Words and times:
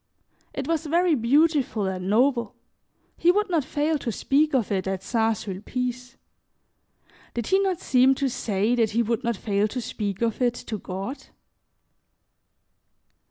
It 0.51 0.67
was 0.67 0.87
very 0.87 1.13
beautiful 1.13 1.85
and 1.85 2.09
noble; 2.09 2.55
he 3.17 3.31
would 3.31 3.51
not 3.51 3.63
fail 3.63 3.99
to 3.99 4.11
speak 4.11 4.55
of 4.55 4.71
it 4.71 4.87
at 4.87 5.03
St. 5.03 5.37
Sulpice. 5.37 6.15
Did 7.35 7.45
he 7.45 7.59
not 7.59 7.79
seem 7.79 8.15
to 8.15 8.27
say 8.27 8.73
that 8.73 8.89
he 8.89 9.03
would 9.03 9.23
not 9.23 9.37
fail 9.37 9.67
to 9.67 9.79
speak 9.79 10.23
of 10.23 10.41
it 10.41 10.55
to 10.55 10.79
God? 10.79 11.27